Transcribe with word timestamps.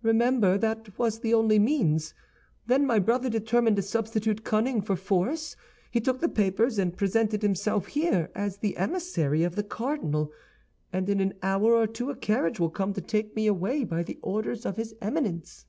"Remember, 0.00 0.56
that 0.56 0.98
was 0.98 1.20
the 1.20 1.34
only 1.34 1.58
means. 1.58 2.14
Then 2.68 2.86
my 2.86 2.98
brother 2.98 3.28
determined 3.28 3.76
to 3.76 3.82
substitute 3.82 4.44
cunning 4.44 4.80
for 4.80 4.96
force. 4.96 5.56
He 5.90 6.00
took 6.00 6.20
the 6.20 6.28
papers, 6.30 6.78
and 6.78 6.96
presented 6.96 7.42
himself 7.42 7.88
here 7.88 8.30
as 8.34 8.56
the 8.56 8.78
emissary 8.78 9.42
of 9.42 9.54
the 9.54 9.62
cardinal, 9.62 10.32
and 10.90 11.06
in 11.10 11.20
an 11.20 11.34
hour 11.42 11.74
or 11.74 11.86
two 11.86 12.08
a 12.08 12.16
carriage 12.16 12.58
will 12.58 12.70
come 12.70 12.94
to 12.94 13.02
take 13.02 13.36
me 13.36 13.46
away 13.46 13.84
by 13.84 14.02
the 14.02 14.18
orders 14.22 14.64
of 14.64 14.78
his 14.78 14.94
Eminence." 15.02 15.66